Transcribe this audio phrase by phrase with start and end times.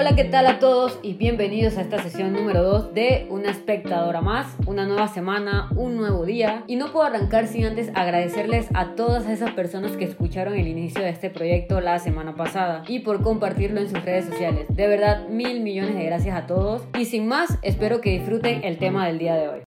[0.00, 1.00] Hola, ¿qué tal a todos?
[1.02, 5.96] Y bienvenidos a esta sesión número 2 de Una espectadora más, una nueva semana, un
[5.96, 6.62] nuevo día.
[6.68, 11.02] Y no puedo arrancar sin antes agradecerles a todas esas personas que escucharon el inicio
[11.02, 14.66] de este proyecto la semana pasada y por compartirlo en sus redes sociales.
[14.68, 16.82] De verdad, mil millones de gracias a todos.
[16.96, 19.67] Y sin más, espero que disfruten el tema del día de hoy.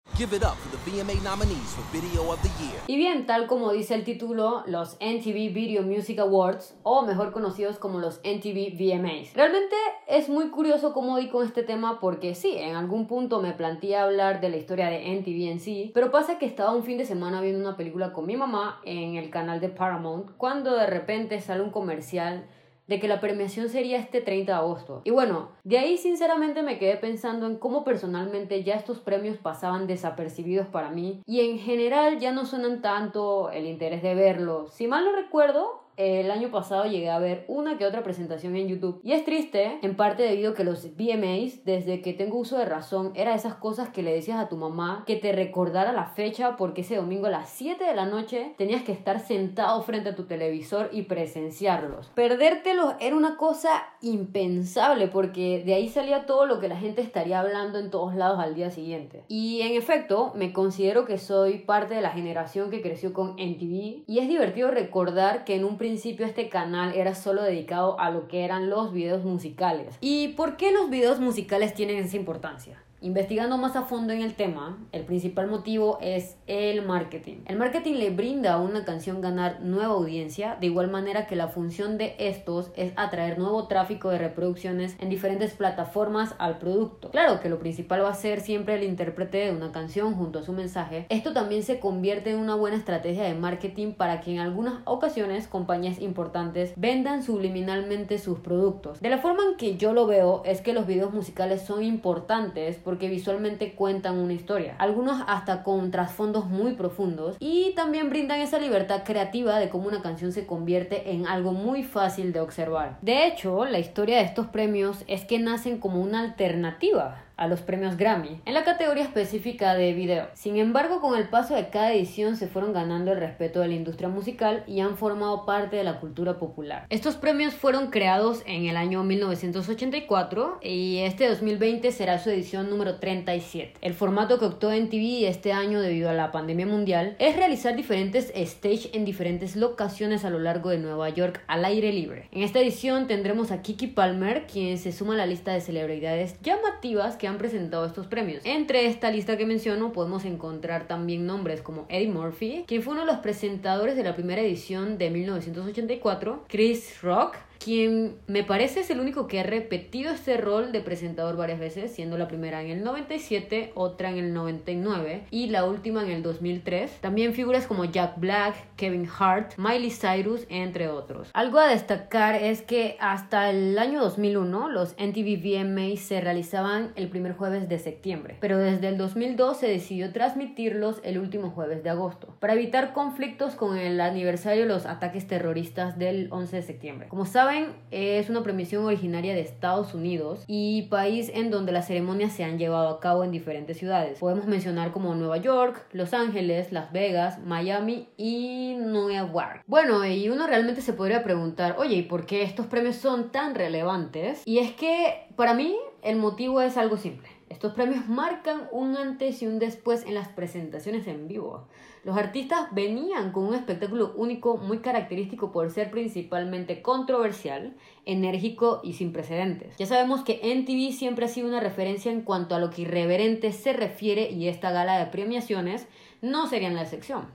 [2.89, 7.79] Y bien, tal como dice el título, los MTV Video Music Awards, o mejor conocidos
[7.79, 9.35] como los MTV VMAs.
[9.35, 13.53] Realmente es muy curioso cómo di con este tema porque sí, en algún punto me
[13.53, 16.97] planteé hablar de la historia de MTV en sí, pero pasa que estaba un fin
[16.97, 20.87] de semana viendo una película con mi mamá en el canal de Paramount cuando de
[20.87, 22.47] repente sale un comercial
[22.87, 25.03] de que la premiación sería este 30 de agosto.
[25.05, 29.87] Y bueno, de ahí sinceramente me quedé pensando en cómo personalmente ya estos premios pasaban
[29.87, 34.73] desapercibidos para mí y en general ya no suenan tanto el interés de verlos.
[34.73, 38.69] Si mal no recuerdo, el año pasado llegué a ver una que otra presentación en
[38.69, 39.01] YouTube.
[39.03, 42.65] Y es triste, en parte debido a que los VMAs, desde que tengo uso de
[42.65, 46.57] razón, era esas cosas que le decías a tu mamá que te recordara la fecha
[46.57, 50.15] porque ese domingo a las 7 de la noche tenías que estar sentado frente a
[50.15, 52.09] tu televisor y presenciarlos.
[52.15, 53.71] Perdértelos era una cosa
[54.03, 58.39] impensable porque de ahí salía todo lo que la gente estaría hablando en todos lados
[58.39, 59.25] al día siguiente.
[59.29, 64.05] Y en efecto, me considero que soy parte de la generación que creció con MTV
[64.07, 68.27] y es divertido recordar que en un principio este canal era solo dedicado a lo
[68.27, 69.97] que eran los videos musicales.
[70.01, 72.83] ¿Y por qué los videos musicales tienen esa importancia?
[73.03, 77.43] Investigando más a fondo en el tema, el principal motivo es el marketing.
[77.45, 81.49] El marketing le brinda a una canción ganar nueva audiencia, de igual manera que la
[81.49, 87.11] función de estos es atraer nuevo tráfico de reproducciones en diferentes plataformas al producto.
[87.11, 90.43] Claro que lo principal va a ser siempre el intérprete de una canción junto a
[90.43, 91.05] su mensaje.
[91.11, 95.49] Esto también se convierte en una buena estrategia de marketing para que en algunas ocasiones
[95.49, 99.01] compañías importantes vendan subliminalmente sus productos.
[99.01, 102.86] De la forma en que yo lo veo es que los videos musicales son importantes
[102.87, 108.41] porque que visualmente cuentan una historia, algunos hasta con trasfondos muy profundos y también brindan
[108.41, 112.97] esa libertad creativa de cómo una canción se convierte en algo muy fácil de observar.
[113.03, 117.61] De hecho, la historia de estos premios es que nacen como una alternativa a los
[117.61, 120.29] premios Grammy en la categoría específica de video.
[120.35, 123.75] Sin embargo, con el paso de cada edición se fueron ganando el respeto de la
[123.75, 126.87] industria musical y han formado parte de la cultura popular.
[126.91, 132.97] Estos premios fueron creados en el año 1984 y este 2020 será su edición número
[132.97, 133.75] 37.
[133.81, 137.77] El formato que optó en TV este año debido a la pandemia mundial es realizar
[137.77, 142.29] diferentes stage en diferentes locaciones a lo largo de Nueva York al aire libre.
[142.33, 146.41] En esta edición tendremos a Kiki Palmer, quien se suma a la lista de celebridades
[146.43, 148.43] llamativas que han presentado estos premios.
[148.45, 153.03] Entre esta lista que menciono podemos encontrar también nombres como Eddie Murphy, quien fue uno
[153.03, 158.91] de los presentadores de la primera edición de 1984, Chris Rock, quien me parece es
[158.91, 162.71] el único que ha repetido este rol de presentador varias veces, siendo la primera en
[162.71, 167.01] el 97, otra en el 99 y la última en el 2003.
[167.01, 171.31] También figuras como Jack Black, Kevin Hart, Miley Cyrus, entre otros.
[171.33, 177.09] Algo a destacar es que hasta el año 2001 los MTV VMAs se realizaban el
[177.09, 181.91] primer jueves de septiembre, pero desde el 2002 se decidió transmitirlos el último jueves de
[181.91, 187.09] agosto, para evitar conflictos con el aniversario de los ataques terroristas del 11 de septiembre.
[187.09, 187.46] Como saben,
[187.91, 192.59] es una premiación originaria de Estados Unidos y país en donde las ceremonias se han
[192.59, 194.19] llevado a cabo en diferentes ciudades.
[194.19, 199.63] Podemos mencionar como Nueva York, Los Ángeles, Las Vegas, Miami y Nueva York.
[199.67, 203.55] Bueno, y uno realmente se podría preguntar, oye, ¿y por qué estos premios son tan
[203.55, 204.43] relevantes?
[204.45, 207.29] Y es que para mí el motivo es algo simple.
[207.49, 211.69] Estos premios marcan un antes y un después en las presentaciones en vivo.
[212.07, 217.75] Los artistas venían con un espectáculo único muy característico por ser principalmente controversial,
[218.05, 219.77] enérgico y sin precedentes.
[219.77, 223.51] Ya sabemos que MTV siempre ha sido una referencia en cuanto a lo que irreverente
[223.51, 225.89] se refiere y esta gala de premiaciones
[226.23, 227.27] no sería la excepción.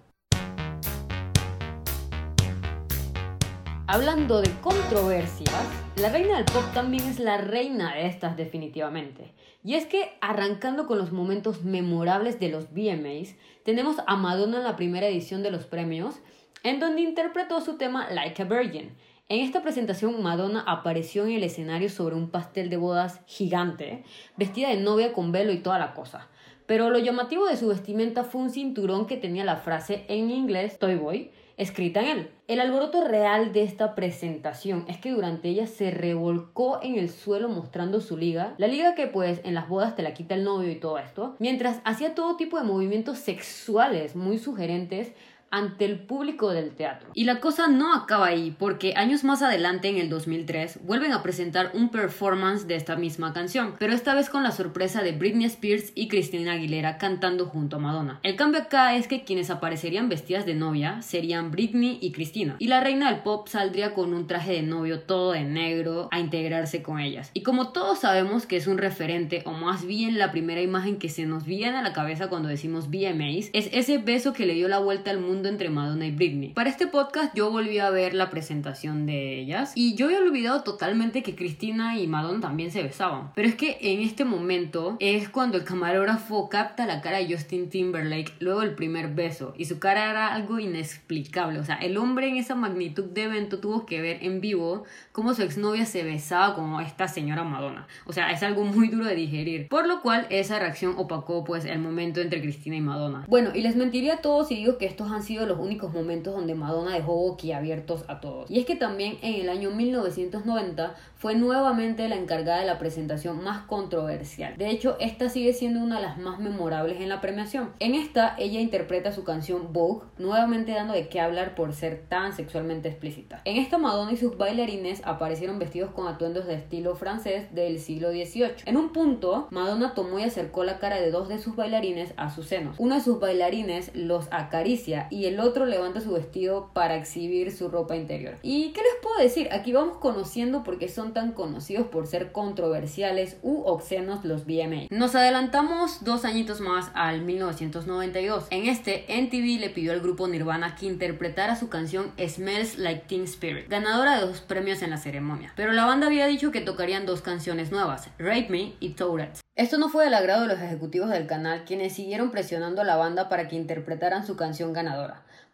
[3.87, 9.33] Hablando de controversias, la reina del pop también es la reina de estas definitivamente.
[9.63, 14.63] Y es que arrancando con los momentos memorables de los VMAs, tenemos a Madonna en
[14.63, 16.15] la primera edición de los premios,
[16.63, 18.89] en donde interpretó su tema Like a Virgin.
[19.29, 24.03] En esta presentación Madonna apareció en el escenario sobre un pastel de bodas gigante,
[24.37, 26.29] vestida de novia con velo y toda la cosa.
[26.65, 30.79] Pero lo llamativo de su vestimenta fue un cinturón que tenía la frase en inglés
[30.79, 32.29] Toy Boy escrita en él.
[32.47, 37.49] El alboroto real de esta presentación es que durante ella se revolcó en el suelo
[37.49, 40.71] mostrando su liga, la liga que pues en las bodas te la quita el novio
[40.71, 45.13] y todo esto, mientras hacía todo tipo de movimientos sexuales muy sugerentes
[45.51, 47.09] ante el público del teatro.
[47.13, 51.21] Y la cosa no acaba ahí, porque años más adelante, en el 2003, vuelven a
[51.21, 55.45] presentar un performance de esta misma canción, pero esta vez con la sorpresa de Britney
[55.45, 58.19] Spears y Christina Aguilera cantando junto a Madonna.
[58.23, 62.67] El cambio acá es que quienes aparecerían vestidas de novia serían Britney y Christina, y
[62.67, 66.81] la reina del pop saldría con un traje de novio todo de negro a integrarse
[66.81, 67.29] con ellas.
[67.33, 71.09] Y como todos sabemos que es un referente, o más bien la primera imagen que
[71.09, 74.67] se nos viene a la cabeza cuando decimos VMAs, es ese beso que le dio
[74.67, 76.53] la vuelta al mundo entre Madonna y Britney.
[76.53, 80.63] Para este podcast yo volví a ver la presentación de ellas y yo había olvidado
[80.63, 83.31] totalmente que Cristina y Madonna también se besaban.
[83.35, 87.69] Pero es que en este momento es cuando el camarógrafo capta la cara de Justin
[87.69, 91.59] Timberlake luego del primer beso y su cara era algo inexplicable.
[91.59, 95.33] O sea, el hombre en esa magnitud de evento tuvo que ver en vivo cómo
[95.33, 97.87] su exnovia se besaba como esta señora Madonna.
[98.05, 99.67] O sea, es algo muy duro de digerir.
[99.67, 103.25] Por lo cual esa reacción opacó pues el momento entre Cristina y Madonna.
[103.27, 106.33] Bueno, y les mentiría a todos si digo que estos han sido los únicos momentos
[106.33, 108.49] donde Madonna dejó boquiabiertos a todos.
[108.49, 113.43] Y es que también en el año 1990 fue nuevamente la encargada de la presentación
[113.43, 114.57] más controversial.
[114.57, 117.71] De hecho, esta sigue siendo una de las más memorables en la premiación.
[117.79, 122.33] En esta, ella interpreta su canción Vogue, nuevamente dando de qué hablar por ser tan
[122.33, 123.41] sexualmente explícita.
[123.45, 128.11] En esta, Madonna y sus bailarines aparecieron vestidos con atuendos de estilo francés del siglo
[128.11, 128.55] XVIII.
[128.65, 132.29] En un punto, Madonna tomó y acercó la cara de dos de sus bailarines a
[132.29, 132.75] sus senos.
[132.79, 137.69] Uno de sus bailarines los acaricia y el otro levanta su vestido para exhibir su
[137.69, 138.37] ropa interior.
[138.41, 139.49] ¿Y qué les puedo decir?
[139.51, 144.87] Aquí vamos conociendo porque son tan conocidos por ser controversiales u obscenos los VMA.
[144.89, 148.47] Nos adelantamos dos añitos más al 1992.
[148.49, 153.23] En este, NTV le pidió al grupo Nirvana que interpretara su canción Smells Like Teen
[153.23, 155.53] Spirit, ganadora de dos premios en la ceremonia.
[155.55, 159.41] Pero la banda había dicho que tocarían dos canciones nuevas, Rape Me y Tourette's.
[159.57, 162.95] Esto no fue del agrado de los ejecutivos del canal, quienes siguieron presionando a la
[162.95, 165.10] banda para que interpretaran su canción ganadora.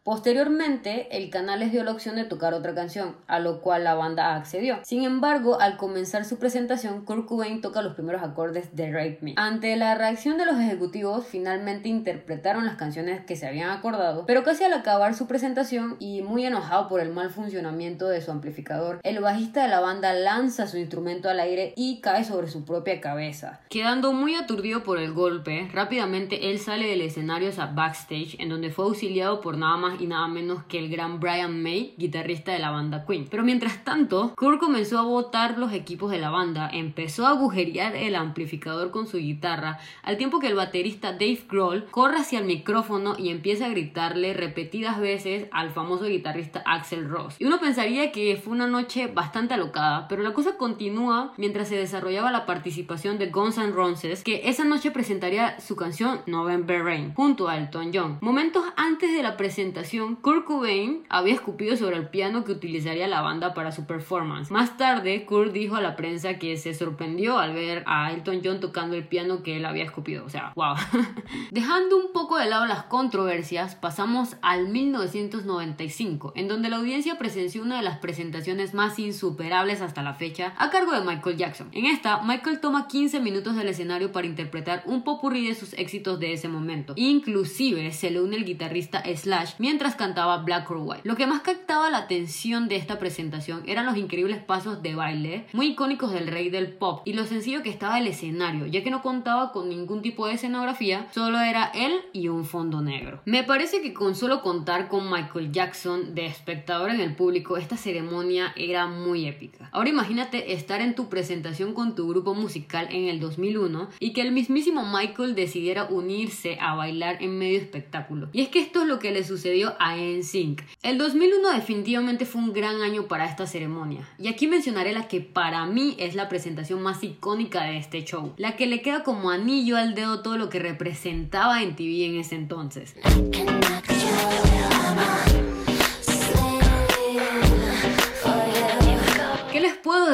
[0.07, 3.93] Posteriormente, el canal les dio la opción de tocar otra canción, a lo cual la
[3.93, 4.79] banda accedió.
[4.83, 9.33] Sin embargo, al comenzar su presentación, Kurt Cobain toca los primeros acordes de Rape Me.
[9.35, 14.45] Ante la reacción de los ejecutivos, finalmente interpretaron las canciones que se habían acordado, pero
[14.45, 19.01] casi al acabar su presentación y muy enojado por el mal funcionamiento de su amplificador,
[19.03, 23.01] el bajista de la banda lanza su instrumento al aire y cae sobre su propia
[23.01, 23.59] cabeza.
[23.67, 28.69] Quedando muy aturdido por el golpe, rápidamente él sale del escenario a backstage, en donde
[28.69, 32.59] fue auxiliado por nada más y nada menos que el gran Brian May, guitarrista de
[32.59, 33.27] la banda Queen.
[33.29, 37.95] Pero mientras tanto, Kurt comenzó a botar los equipos de la banda, empezó a agujerear
[37.95, 42.45] el amplificador con su guitarra, al tiempo que el baterista Dave Grohl corre hacia el
[42.45, 47.35] micrófono y empieza a gritarle repetidas veces al famoso guitarrista Axel Ross.
[47.39, 51.75] Y uno pensaría que fue una noche bastante alocada, pero la cosa continúa mientras se
[51.75, 57.13] desarrollaba la participación de Guns N' Roses, que esa noche presentaría su canción November Rain
[57.13, 58.17] junto a Elton John.
[58.21, 59.86] Momentos antes de la presentación
[60.21, 64.51] Kurt Cobain había escupido sobre el piano que utilizaría la banda para su performance.
[64.51, 68.59] Más tarde, Kurt dijo a la prensa que se sorprendió al ver a Elton John
[68.59, 70.25] tocando el piano que él había escupido.
[70.25, 70.75] O sea, wow.
[71.51, 77.61] Dejando un poco de lado las controversias, pasamos al 1995, en donde la audiencia presenció
[77.61, 81.69] una de las presentaciones más insuperables hasta la fecha a cargo de Michael Jackson.
[81.71, 86.19] En esta, Michael toma 15 minutos del escenario para interpretar un popurrí de sus éxitos
[86.19, 86.93] de ese momento.
[86.97, 91.01] Inclusive se le une el guitarrista Slash mientras cantaba Black or White.
[91.03, 95.45] Lo que más captaba la atención de esta presentación eran los increíbles pasos de baile,
[95.51, 98.91] muy icónicos del rey del pop, y lo sencillo que estaba el escenario, ya que
[98.91, 103.19] no contaba con ningún tipo de escenografía, solo era él y un fondo negro.
[103.25, 107.75] Me parece que con solo contar con Michael Jackson de espectador en el público, esta
[107.75, 109.67] ceremonia era muy épica.
[109.73, 114.21] Ahora imagínate estar en tu presentación con tu grupo musical en el 2001 y que
[114.21, 118.29] el mismísimo Michael decidiera unirse a bailar en medio espectáculo.
[118.31, 120.63] Y es que esto es lo que le sucedió a NSYNC.
[120.83, 124.07] El 2001 definitivamente fue un gran año para esta ceremonia.
[124.19, 128.33] Y aquí mencionaré la que para mí es la presentación más icónica de este show.
[128.37, 132.19] La que le queda como anillo al dedo todo lo que representaba en TV en
[132.19, 132.95] ese entonces.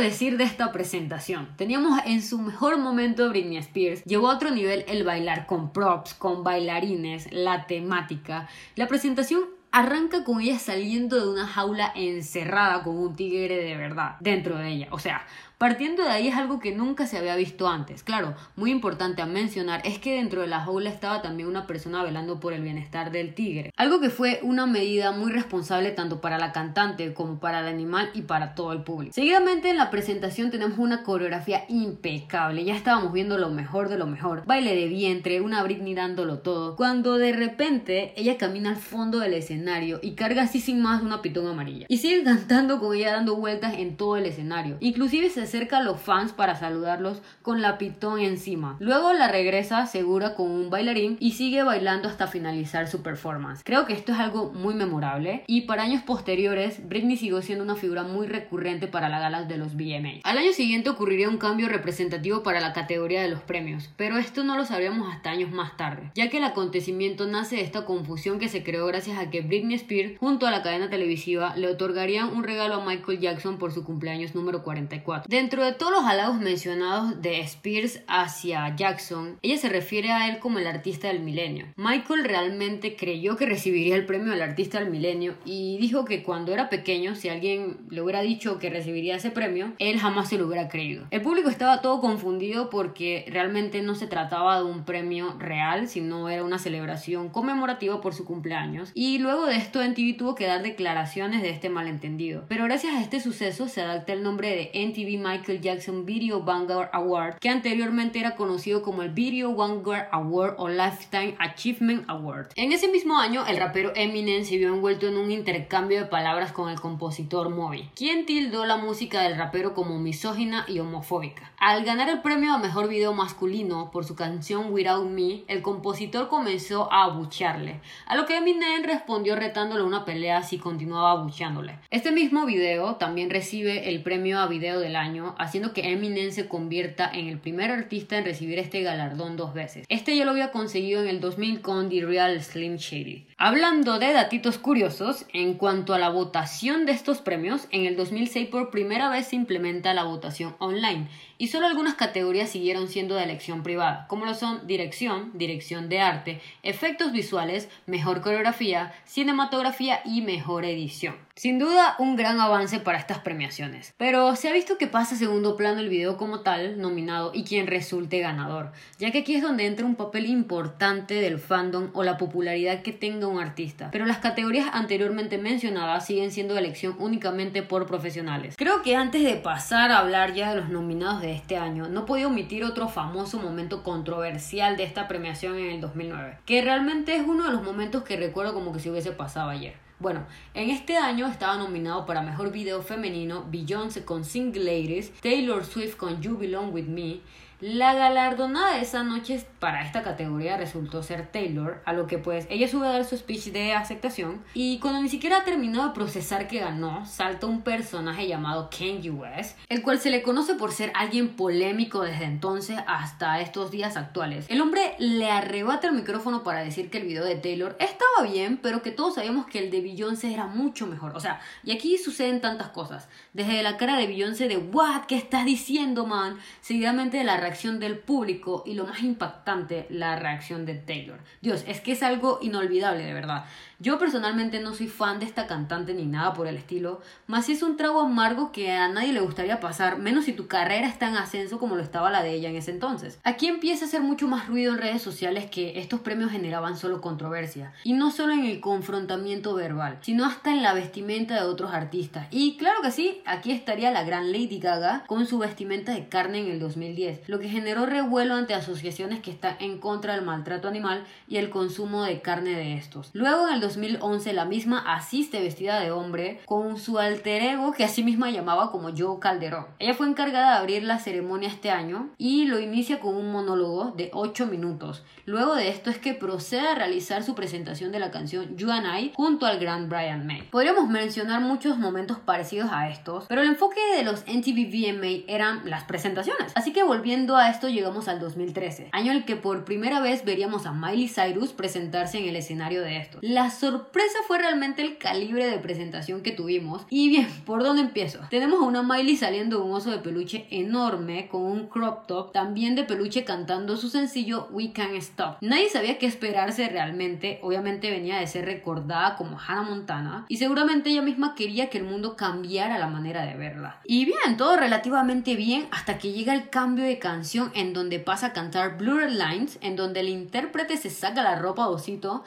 [0.03, 1.49] Decir de esta presentación?
[1.55, 6.13] Teníamos en su mejor momento Britney Spears, llevó a otro nivel el bailar con props,
[6.13, 8.47] con bailarines, la temática.
[8.75, 14.17] La presentación arranca con ella saliendo de una jaula encerrada con un tigre de verdad
[14.19, 14.87] dentro de ella.
[14.91, 15.25] O sea,
[15.57, 18.03] Partiendo de ahí es algo que nunca se había visto antes.
[18.03, 22.03] Claro, muy importante a mencionar es que dentro de la jaula estaba también una persona
[22.03, 23.71] velando por el bienestar del tigre.
[23.77, 28.09] Algo que fue una medida muy responsable tanto para la cantante como para el animal
[28.13, 29.13] y para todo el público.
[29.13, 32.65] Seguidamente en la presentación tenemos una coreografía impecable.
[32.65, 34.43] Ya estábamos viendo lo mejor de lo mejor.
[34.45, 36.75] Baile de vientre, una Britney dándolo todo.
[36.75, 41.21] Cuando de repente ella camina al fondo del escenario y carga así sin más una
[41.21, 41.85] pitón amarilla.
[41.87, 44.77] Y sigue cantando con ella dando vueltas en todo el escenario.
[44.79, 48.77] Inclusive se acerca a los fans para saludarlos con la pitón encima.
[48.79, 53.61] Luego la regresa segura con un bailarín y sigue bailando hasta finalizar su performance.
[53.63, 57.75] Creo que esto es algo muy memorable y para años posteriores Britney siguió siendo una
[57.75, 60.21] figura muy recurrente para las galas de los VMA.
[60.23, 64.43] Al año siguiente ocurriría un cambio representativo para la categoría de los premios, pero esto
[64.43, 68.39] no lo sabríamos hasta años más tarde, ya que el acontecimiento nace de esta confusión
[68.39, 72.29] que se creó gracias a que Britney Spears junto a la cadena televisiva le otorgarían
[72.33, 75.25] un regalo a Michael Jackson por su cumpleaños número 44.
[75.33, 80.37] Dentro de todos los halagos mencionados de Spears hacia Jackson, ella se refiere a él
[80.37, 81.65] como el artista del milenio.
[81.75, 86.53] Michael realmente creyó que recibiría el premio al artista del milenio y dijo que cuando
[86.53, 90.45] era pequeño, si alguien le hubiera dicho que recibiría ese premio, él jamás se lo
[90.45, 91.07] hubiera creído.
[91.09, 96.29] El público estaba todo confundido porque realmente no se trataba de un premio real, sino
[96.29, 98.91] era una celebración conmemorativa por su cumpleaños.
[98.93, 102.45] Y luego de esto, NTV tuvo que dar declaraciones de este malentendido.
[102.49, 106.89] Pero gracias a este suceso se adapta el nombre de NTV Michael Jackson Video Vanguard
[106.91, 112.49] Award, que anteriormente era conocido como el Video Vanguard Award o Lifetime Achievement Award.
[112.55, 116.51] En ese mismo año, el rapero Eminem se vio envuelto en un intercambio de palabras
[116.51, 121.53] con el compositor Moby, quien tildó la música del rapero como misógina y homofóbica.
[121.57, 126.27] Al ganar el premio a mejor video masculino por su canción Without Me, el compositor
[126.27, 131.79] comenzó a abuchearle, a lo que Eminem respondió retándole una pelea si continuaba abucheándole.
[131.89, 136.47] Este mismo video también recibe el premio a video del año, haciendo que Eminem se
[136.47, 139.85] convierta en el primer artista en recibir este galardón dos veces.
[139.89, 143.27] Este ya lo había conseguido en el 2000 con The Real Slim Shady.
[143.45, 148.47] Hablando de datitos curiosos, en cuanto a la votación de estos premios, en el 2006
[148.47, 153.25] por primera vez se implementa la votación online y solo algunas categorías siguieron siendo de
[153.25, 160.21] elección privada, como lo son dirección, dirección de arte, efectos visuales, mejor coreografía, cinematografía y
[160.21, 161.15] mejor edición.
[161.35, 163.93] Sin duda, un gran avance para estas premiaciones.
[163.97, 167.43] Pero se ha visto que pasa a segundo plano el video como tal, nominado, y
[167.43, 172.03] quien resulte ganador, ya que aquí es donde entra un papel importante del fandom o
[172.03, 173.89] la popularidad que tenga artista.
[173.91, 178.55] Pero las categorías anteriormente mencionadas siguen siendo de elección únicamente por profesionales.
[178.57, 182.05] Creo que antes de pasar a hablar ya de los nominados de este año, no
[182.05, 187.23] podía omitir otro famoso momento controversial de esta premiación en el 2009, que realmente es
[187.27, 189.83] uno de los momentos que recuerdo como que si hubiese pasado ayer.
[189.99, 195.63] Bueno, en este año estaba nominado para Mejor Video Femenino Beyoncé con Sing Ladies, Taylor
[195.63, 197.21] Swift con You Belong With Me,
[197.63, 202.45] la galardonada de esa noche para esta categoría resultó ser Taylor, a lo que pues
[202.49, 205.93] ella sube a dar su speech de aceptación y cuando ni siquiera ha terminado de
[205.93, 210.73] procesar que ganó, salta un personaje llamado Kanye West, el cual se le conoce por
[210.73, 214.45] ser alguien polémico desde entonces hasta estos días actuales.
[214.49, 218.59] El hombre le arrebata el micrófono para decir que el video de Taylor estaba bien,
[218.61, 221.15] pero que todos sabíamos que el de Beyoncé era mucho mejor.
[221.15, 223.07] O sea, y aquí suceden tantas cosas.
[223.31, 226.37] Desde la cara de Beyoncé de What, ¿qué estás diciendo, man?
[226.59, 227.37] Seguidamente de la
[227.79, 231.19] del público y lo más impactante, la reacción de Taylor.
[231.41, 233.45] Dios, es que es algo inolvidable, de verdad.
[233.83, 237.51] Yo personalmente no soy fan de esta cantante ni nada por el estilo, más si
[237.51, 241.09] es un trago amargo que a nadie le gustaría pasar, menos si tu carrera está
[241.09, 243.19] en ascenso como lo estaba la de ella en ese entonces.
[243.25, 247.01] Aquí empieza a hacer mucho más ruido en redes sociales que estos premios generaban solo
[247.01, 251.73] controversia, y no solo en el confrontamiento verbal, sino hasta en la vestimenta de otros
[251.73, 252.27] artistas.
[252.31, 256.39] Y claro que sí, aquí estaría la gran Lady Gaga con su vestimenta de carne
[256.39, 260.69] en el 2010, lo que generó revuelo ante asociaciones que están en contra del maltrato
[260.69, 263.09] animal y el consumo de carne de estos.
[263.11, 267.83] Luego en el 2011 la misma asiste vestida de hombre con su alter ego que
[267.83, 269.65] así misma llamaba como Joe Calderón.
[269.79, 273.91] Ella fue encargada de abrir la ceremonia este año y lo inicia con un monólogo
[273.91, 275.03] de 8 minutos.
[275.25, 278.85] Luego de esto es que procede a realizar su presentación de la canción You and
[278.85, 280.43] I junto al gran Brian May.
[280.43, 285.69] Podríamos mencionar muchos momentos parecidos a estos, pero el enfoque de los MTV VMA eran
[285.69, 286.51] las presentaciones.
[286.55, 290.25] Así que volviendo a esto llegamos al 2013, año en el que por primera vez
[290.25, 293.23] veríamos a Miley Cyrus presentarse en el escenario de estos.
[293.23, 296.85] Las sorpresa fue realmente el calibre de presentación que tuvimos.
[296.89, 298.19] Y bien, ¿por dónde empiezo?
[298.29, 302.31] Tenemos a una Miley saliendo de un oso de peluche enorme con un crop top,
[302.31, 305.37] también de peluche cantando su sencillo We Can't Stop.
[305.41, 310.89] Nadie sabía qué esperarse realmente, obviamente venía de ser recordada como Hannah Montana y seguramente
[310.89, 313.79] ella misma quería que el mundo cambiara la manera de verla.
[313.85, 318.27] Y bien, todo relativamente bien hasta que llega el cambio de canción en donde pasa
[318.27, 321.73] a cantar Blurred Lines, en donde el intérprete se saca la ropa de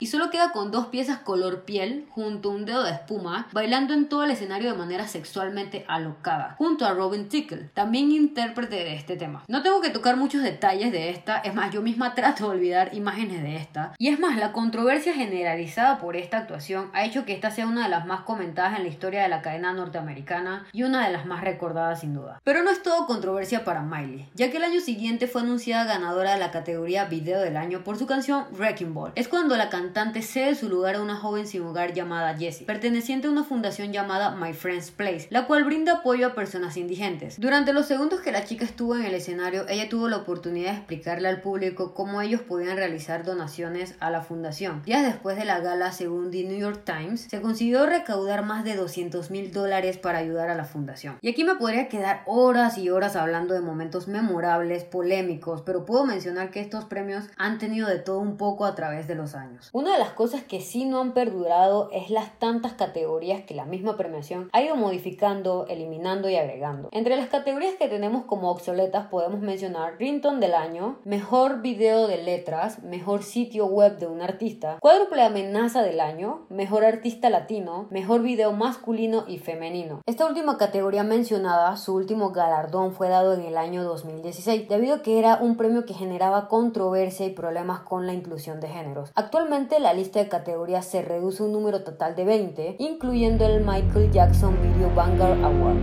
[0.01, 3.95] y solo queda con dos piezas color piel junto a un dedo de espuma, bailando
[3.95, 8.95] en todo el escenario de manera sexualmente alocada, junto a Robin Tickle, también intérprete de
[8.95, 9.45] este tema.
[9.49, 12.95] No tengo que tocar muchos detalles de esta, es más, yo misma trato de olvidar
[12.95, 13.95] imágenes de esta.
[13.99, 17.85] Y es más, la controversia generalizada por esta actuación ha hecho que esta sea una
[17.85, 21.27] de las más comentadas en la historia de la cadena norteamericana y una de las
[21.27, 22.41] más recordadas sin duda.
[22.45, 26.33] Pero no es todo controversia para Miley, ya que el año siguiente fue anunciada ganadora
[26.33, 29.13] de la categoría Video del Año por su canción Wrecking Ball.
[29.15, 33.29] Es cuando la cantante cede su lugar a una joven sin hogar llamada Jessie, perteneciente
[33.29, 37.39] a una fundación llamada My Friend's Place, la cual brinda apoyo a personas indigentes.
[37.39, 40.79] Durante los segundos que la chica estuvo en el escenario, ella tuvo la oportunidad de
[40.79, 44.83] explicarle al público cómo ellos podían realizar donaciones a la fundación.
[44.85, 48.75] Días después de la gala, según The New York Times, se consiguió recaudar más de
[48.75, 51.19] 200 mil dólares para ayudar a la fundación.
[51.21, 56.05] Y aquí me podría quedar horas y horas hablando de momentos memorables, polémicos, pero puedo
[56.05, 59.71] mencionar que estos premios han tenido de todo un poco a través de los años.
[59.73, 63.65] Una de las cosas que sí no han perdurado es las tantas categorías que la
[63.65, 66.89] misma premiación ha ido modificando, eliminando y agregando.
[66.93, 72.19] Entre las categorías que tenemos como obsoletas podemos mencionar Rington del año, mejor video de
[72.23, 78.23] letras, mejor sitio web de un artista, cuádruple amenaza del año, mejor artista latino, mejor
[78.23, 80.01] video masculino y femenino.
[80.07, 85.03] Esta última categoría mencionada, su último galardón fue dado en el año 2016, debido a
[85.03, 89.13] que era un premio que generaba controversia y problemas con la inclusión de géneros.
[89.15, 94.11] Actualmente la lista de categorías se reduce un número total de 20, incluyendo el Michael
[94.13, 95.77] Jackson Video Vanguard Award.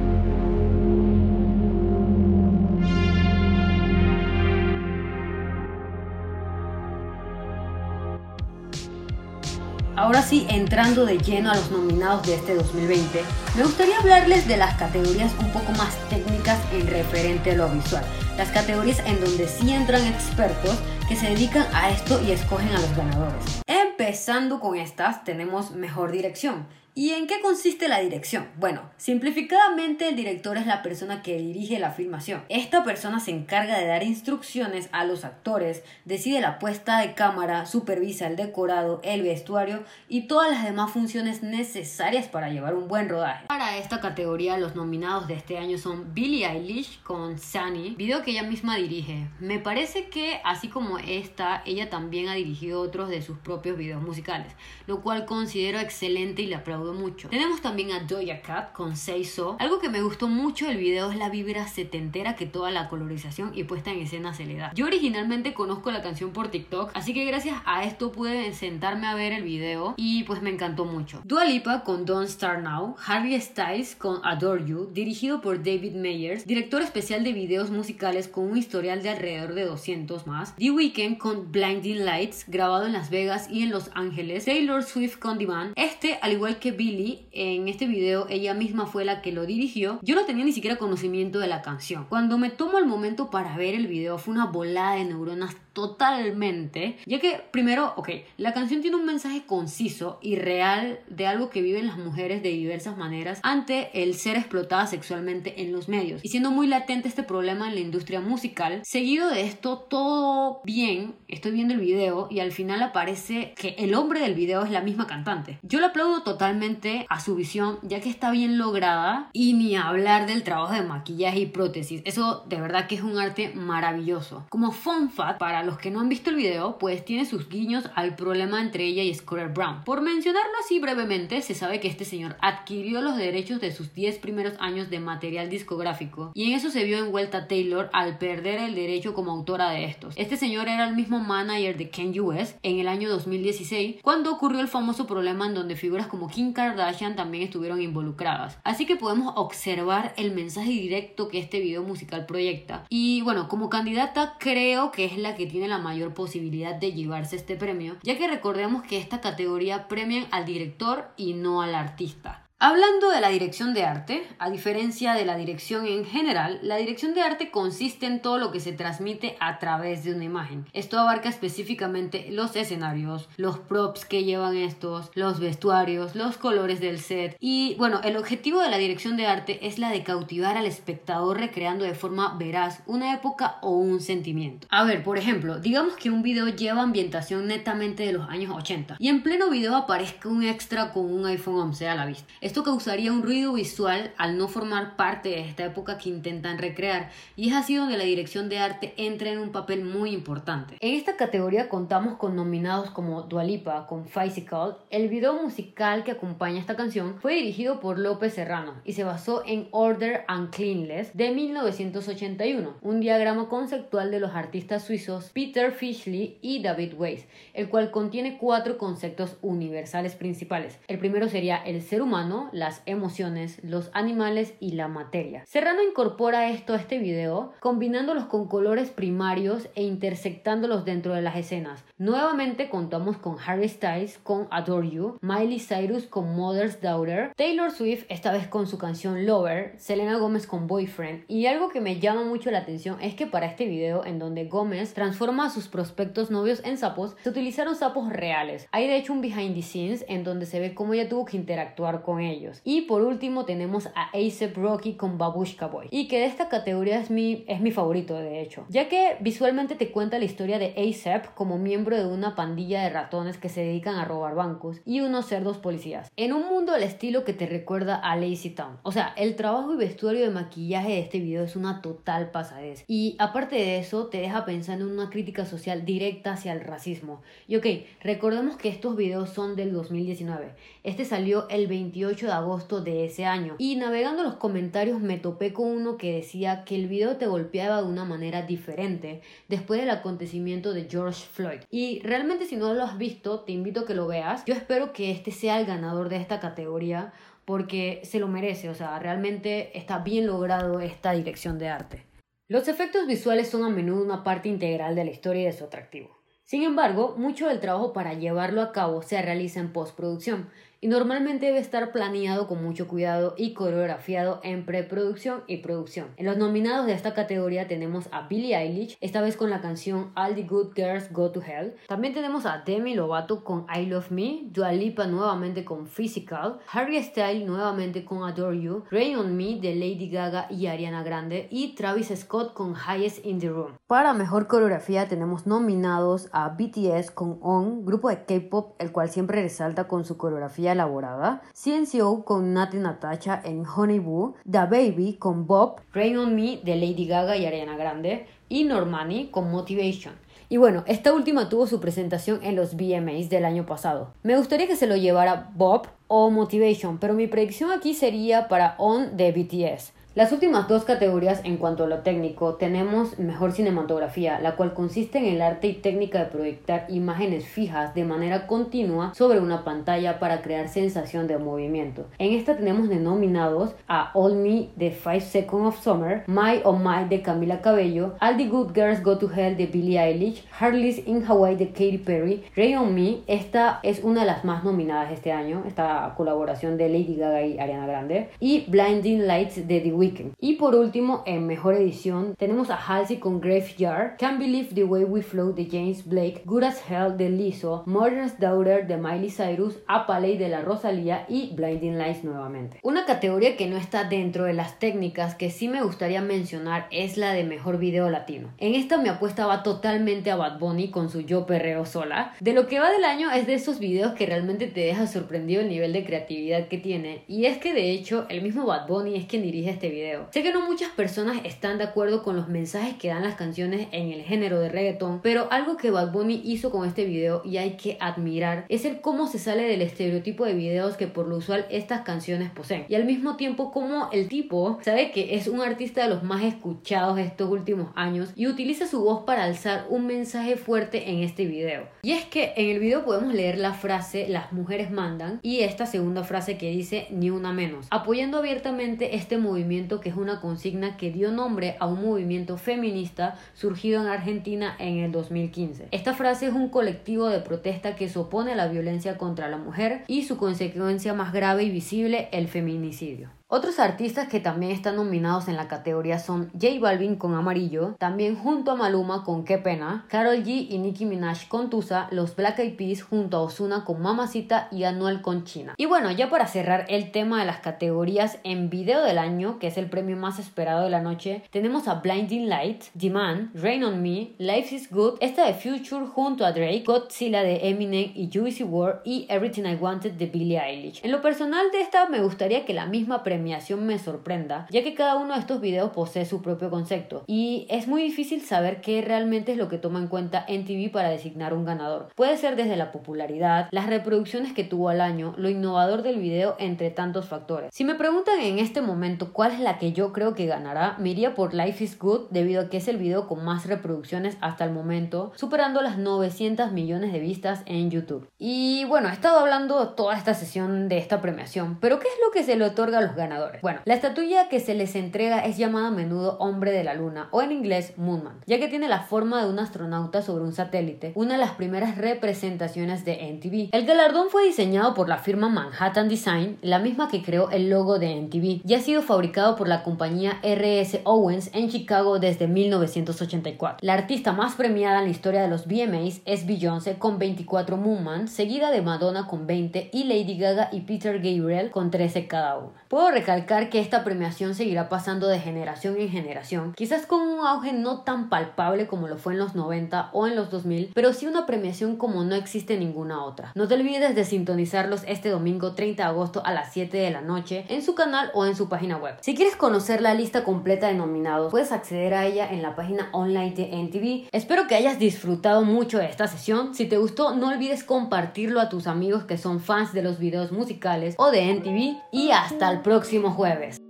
[9.96, 13.22] Ahora sí, entrando de lleno a los nominados de este 2020,
[13.56, 18.04] me gustaría hablarles de las categorías un poco más técnicas en referente a lo visual.
[18.38, 20.76] Las categorías en donde sí entran expertos
[21.08, 23.63] que se dedican a esto y escogen a los ganadores.
[23.96, 28.50] Empezando con estas, tenemos mejor dirección ¿Y en qué consiste la dirección?
[28.60, 32.44] Bueno, simplificadamente el director es la persona que dirige la filmación.
[32.50, 37.66] Esta persona se encarga de dar instrucciones a los actores, decide la puesta de cámara,
[37.66, 43.10] supervisa el decorado, el vestuario y todas las demás funciones necesarias para llevar un buen
[43.10, 43.48] rodaje.
[43.48, 48.30] Para esta categoría los nominados de este año son Billie Eilish con Sunny, video que
[48.30, 49.30] ella misma dirige.
[49.40, 54.04] Me parece que así como esta, ella también ha dirigido otros de sus propios videos
[54.04, 54.54] musicales,
[54.86, 57.30] lo cual considero excelente y le aplaudo mucho.
[57.30, 59.56] Tenemos también a Doja Cat con Seiso.
[59.60, 63.52] Algo que me gustó mucho del video es la vibra setentera que toda la colorización
[63.56, 64.74] y puesta en escena se le da.
[64.74, 69.16] Yo originalmente conozco la canción por TikTok, así que gracias a esto pude sentarme a
[69.16, 71.22] ver el video y pues me encantó mucho.
[71.24, 76.46] Dua Lipa con Don't Start Now, Harry Styles con Adore You, dirigido por David Meyers,
[76.46, 81.18] director especial de videos musicales con un historial de alrededor de 200 más, The Weeknd
[81.18, 85.74] con Blinding Lights, grabado en Las Vegas y en Los Ángeles, Taylor Swift con Demand,
[85.76, 90.00] este al igual que Billy, en este video ella misma fue la que lo dirigió,
[90.02, 92.06] yo no tenía ni siquiera conocimiento de la canción.
[92.10, 96.98] Cuando me tomo el momento para ver el video fue una volada de neuronas totalmente,
[97.06, 101.62] ya que primero, ok, la canción tiene un mensaje conciso y real de algo que
[101.62, 106.30] viven las mujeres de diversas maneras ante el ser explotada sexualmente en los medios y
[106.30, 108.82] siendo muy latente este problema en la industria musical.
[108.84, 113.96] Seguido de esto, todo bien, estoy viendo el video y al final aparece que el
[113.96, 115.60] hombre del video es la misma cantante.
[115.64, 120.28] Yo le aplaudo totalmente a su visión ya que está bien lograda y ni hablar
[120.28, 122.02] del trabajo de maquillaje y prótesis.
[122.06, 124.46] Eso de verdad que es un arte maravilloso.
[124.50, 127.90] Como fun fact para los que no han visto el video, pues tiene sus guiños
[127.96, 129.84] al problema entre ella y Scooter Brown.
[129.84, 134.20] Por mencionarlo así brevemente, se sabe que este señor adquirió los derechos de sus 10
[134.20, 138.76] primeros años de material discográfico y en eso se vio envuelta Taylor al perder el
[138.76, 140.14] derecho como autora de estos.
[140.18, 144.60] Este señor era el mismo manager de Ken West en el año 2016 cuando ocurrió
[144.60, 148.58] el famoso problema en donde figuras como Kim Kardashian también estuvieron involucradas.
[148.64, 152.86] Así que podemos observar el mensaje directo que este video musical proyecta.
[152.90, 157.36] Y bueno, como candidata creo que es la que tiene la mayor posibilidad de llevarse
[157.36, 162.43] este premio, ya que recordemos que esta categoría premian al director y no al artista.
[162.66, 167.14] Hablando de la dirección de arte, a diferencia de la dirección en general, la dirección
[167.14, 170.66] de arte consiste en todo lo que se transmite a través de una imagen.
[170.72, 177.00] Esto abarca específicamente los escenarios, los props que llevan estos, los vestuarios, los colores del
[177.00, 180.66] set y bueno, el objetivo de la dirección de arte es la de cautivar al
[180.66, 184.68] espectador recreando de forma veraz una época o un sentimiento.
[184.70, 188.96] A ver, por ejemplo, digamos que un video lleva ambientación netamente de los años 80
[189.00, 192.64] y en pleno video aparezca un extra con un iPhone 11 a la vista Esto
[192.64, 197.50] causaría un ruido visual al no formar parte de esta época que intentan recrear y
[197.50, 200.78] es así donde la dirección de arte entra en un papel muy importante.
[200.80, 204.78] En esta categoría contamos con nominados como Dualipa con Physical.
[204.92, 209.42] El video musical que acompaña esta canción fue dirigido por López Serrano y se basó
[209.48, 216.38] en Order and Cleanless de 1981, un diagrama conceptual de los artistas suizos Peter Fishley
[216.44, 220.78] y David Weiss, el cual contiene cuatro conceptos universales principales.
[220.88, 225.44] El primero sería el ser humano, las emociones, los animales y la materia.
[225.46, 231.36] Serrano incorpora esto a este video combinándolos con colores primarios e intersectándolos dentro de las
[231.36, 231.84] escenas.
[231.98, 238.06] Nuevamente contamos con Harry Styles con Adore You, Miley Cyrus con Mother's Daughter, Taylor Swift
[238.10, 242.24] esta vez con su canción Lover, Selena Gomez con Boyfriend y algo que me llama
[242.24, 246.32] mucho la atención es que para este video en donde Gómez transforma a sus prospectos
[246.32, 248.68] novios en sapos, se utilizaron sapos reales.
[248.72, 251.38] Hay de hecho un behind the scenes en donde se ve cómo ella tuvo que
[251.38, 252.62] interactuar con ellos.
[252.64, 257.00] Y por último tenemos a A$AP Rocky con Babushka Boy y que de esta categoría
[257.00, 260.74] es mi, es mi favorito de hecho, ya que visualmente te cuenta la historia de
[260.76, 265.02] A$AP como miembro de una pandilla de ratones que se dedican a robar bancos y
[265.02, 266.12] unos cerdos policías.
[266.16, 268.78] En un mundo al estilo que te recuerda a Lazy Town.
[268.84, 272.84] O sea, el trabajo y vestuario de maquillaje de este video es una total pasadez.
[272.88, 277.22] Y aparte de eso, te deja pensando en una crítica social directa hacia el racismo.
[277.48, 277.66] Y ok,
[278.02, 280.56] recordemos que estos videos son del 2019.
[280.84, 283.56] Este salió el 28 de agosto de ese año.
[283.58, 287.82] Y navegando los comentarios me topé con uno que decía que el video te golpeaba
[287.82, 291.62] de una manera diferente después del acontecimiento de George Floyd.
[291.70, 294.46] Y realmente si no lo has visto, te invito a que lo veas.
[294.46, 297.14] Yo espero que este sea el ganador de esta categoría
[297.46, 302.06] porque se lo merece, o sea, realmente está bien logrado esta dirección de arte.
[302.48, 305.66] Los efectos visuales son a menudo una parte integral de la historia y de su
[305.66, 306.24] atractivo.
[306.46, 310.50] Sin embargo, mucho del trabajo para llevarlo a cabo se realiza en postproducción
[310.84, 316.08] y normalmente debe estar planeado con mucho cuidado y coreografiado en preproducción y producción.
[316.18, 320.12] En los nominados de esta categoría tenemos a Billie Eilish, esta vez con la canción
[320.18, 321.76] All the Good Girls Go to Hell.
[321.88, 327.02] También tenemos a Demi Lovato con I Love Me, Dua Lipa nuevamente con Physical, Harry
[327.02, 331.76] Styles nuevamente con Adore You, Rain on Me de Lady Gaga y Ariana Grande y
[331.76, 333.78] Travis Scott con Highest in the Room.
[333.88, 339.42] Para mejor coreografía tenemos nominados a BTS con On, grupo de K-pop el cual siempre
[339.42, 345.48] resalta con su coreografía elaborada, CNCO con Nati Natacha en Honey Boo, The Baby con
[345.48, 350.14] Bob, Rain on Me de Lady Gaga y Ariana Grande y Normani con Motivation.
[350.50, 354.14] Y bueno, esta última tuvo su presentación en los VMAs del año pasado.
[354.22, 358.76] Me gustaría que se lo llevara Bob o Motivation, pero mi predicción aquí sería para
[358.78, 359.94] On de BTS.
[360.16, 365.18] Las últimas dos categorías en cuanto a lo técnico tenemos mejor cinematografía, la cual consiste
[365.18, 370.20] en el arte y técnica de proyectar imágenes fijas de manera continua sobre una pantalla
[370.20, 372.06] para crear sensación de movimiento.
[372.20, 377.10] En esta tenemos denominados a All Me de Five Seconds of Summer, My Oh My
[377.10, 381.26] de Camila Cabello, All the Good Girls Go to Hell de Billie Eilish, Harley's in
[381.28, 385.32] Hawaii de Katy Perry, Ray on Me, esta es una de las más nominadas este
[385.32, 390.03] año, esta colaboración de Lady Gaga y Ariana Grande, y Blinding Lights de The
[390.40, 395.06] y por último, en mejor edición, tenemos a Halsey con Graveyard, Can't Believe the Way
[395.06, 399.78] We Flow de James Blake, Good as Hell de Lizzo, Mother's Daughter de Miley Cyrus,
[399.88, 402.80] Apaley de la Rosalía y Blinding Lights nuevamente.
[402.84, 407.16] Una categoría que no está dentro de las técnicas que sí me gustaría mencionar es
[407.16, 408.50] la de mejor video latino.
[408.58, 412.34] En esta mi apuesta va totalmente a Bad Bunny con su Yo Perreo Sola.
[412.42, 415.62] De lo que va del año es de esos videos que realmente te deja sorprendido
[415.62, 417.24] el nivel de creatividad que tiene.
[417.30, 420.28] Y es que de hecho el mismo Bad Bunny es quien dirige este video.
[420.32, 423.88] Sé que no muchas personas están de acuerdo con los mensajes que dan las canciones
[423.92, 427.58] en el género de reggaeton, pero algo que Bad Bunny hizo con este video y
[427.58, 431.38] hay que admirar es el cómo se sale del estereotipo de videos que por lo
[431.38, 432.86] usual estas canciones poseen.
[432.90, 436.44] Y al mismo tiempo cómo el tipo sabe que es un artista de los más
[436.44, 441.46] escuchados estos últimos años y utiliza su voz para alzar un mensaje fuerte en este
[441.46, 441.84] video.
[442.02, 445.86] Y es que en el video podemos leer la frase las mujeres mandan y esta
[445.86, 450.98] segunda frase que dice ni una menos, apoyando abiertamente este movimiento que es una consigna
[450.98, 455.88] que dio nombre a un movimiento feminista surgido en Argentina en el 2015.
[455.92, 459.58] Esta frase es un colectivo de protesta que se opone a la violencia contra la
[459.58, 463.30] mujer y su consecuencia más grave y visible, el feminicidio.
[463.56, 468.36] Otros artistas que también están nominados en la categoría son J Balvin con Amarillo, también
[468.36, 472.58] junto a Maluma con Qué Pena, Carol G y Nicki Minaj con Tusa, los Black
[472.58, 475.76] Eyed Peas junto a Ozuna con Mamacita y Anuel con China.
[475.78, 479.68] Y bueno, ya para cerrar el tema de las categorías en video del año, que
[479.68, 484.02] es el premio más esperado de la noche, tenemos a Blinding Light, Demand, Rain on
[484.02, 488.64] Me, Life is Good, esta de Future junto a Drake, Godzilla de Eminem y Juicy
[488.64, 491.02] WRLD y Everything I Wanted de Billie Eilish.
[491.04, 494.94] En lo personal de esta me gustaría que la misma premiación me sorprenda, ya que
[494.94, 499.02] cada uno de estos videos posee su propio concepto y es muy difícil saber qué
[499.02, 502.08] realmente es lo que toma en cuenta NTV para designar un ganador.
[502.16, 506.56] Puede ser desde la popularidad, las reproducciones que tuvo al año, lo innovador del video,
[506.58, 507.70] entre tantos factores.
[507.74, 511.10] Si me preguntan en este momento cuál es la que yo creo que ganará, me
[511.10, 514.64] iría por Life is Good debido a que es el video con más reproducciones hasta
[514.64, 518.30] el momento, superando las 900 millones de vistas en YouTube.
[518.40, 522.32] Y bueno, he estado hablando toda esta sesión de esta premiación, pero ¿qué es lo
[522.32, 523.33] que se le otorga a los ganadores?
[523.62, 527.30] Bueno, la estatuilla que se les entrega es llamada a menudo Hombre de la Luna
[527.32, 531.14] o en inglés Moonman, ya que tiene la forma de un astronauta sobre un satélite,
[531.16, 533.70] una de las primeras representaciones de NTV.
[533.72, 538.00] El galardón fue diseñado por la firma Manhattan Design, la misma que creó el logo
[538.00, 543.78] de NTV, y ha sido fabricado por la compañía RS Owens en Chicago desde 1984.
[543.82, 548.28] La artista más premiada en la historia de los VMAs es Beyoncé con 24 Moonman,
[548.28, 552.74] seguida de Madonna con 20 y Lady Gaga y Peter Gabriel con 13 cada uno.
[553.14, 558.02] Recalcar que esta premiación seguirá pasando de generación en generación, quizás con un auge no
[558.02, 561.46] tan palpable como lo fue en los 90 o en los 2000, pero sí una
[561.46, 563.52] premiación como no existe ninguna otra.
[563.56, 567.22] No te olvides de sintonizarlos este domingo 30 de agosto a las 7 de la
[567.22, 569.16] noche en su canal o en su página web.
[569.22, 573.10] Si quieres conocer la lista completa de nominados, puedes acceder a ella en la página
[573.12, 574.30] online de NTV.
[574.32, 576.74] Espero que hayas disfrutado mucho de esta sesión.
[576.74, 580.52] Si te gustó, no olvides compartirlo a tus amigos que son fans de los videos
[580.52, 583.83] musicales o de NTV y hasta el próximo jueves.